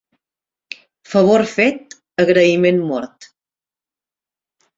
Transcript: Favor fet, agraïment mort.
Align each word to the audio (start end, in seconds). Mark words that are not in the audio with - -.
Favor 1.11 1.45
fet, 1.51 1.93
agraïment 2.25 2.81
mort. 2.93 3.29